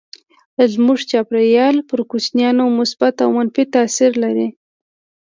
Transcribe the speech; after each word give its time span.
د 0.57 0.59
ژوند 0.73 1.01
چاپيریال 1.11 1.75
پر 1.89 1.99
کوچنیانو 2.11 2.65
مثبت 2.79 3.15
او 3.23 3.29
منفي 3.37 3.63
تاثير 3.75 4.11
لري. 4.23 4.47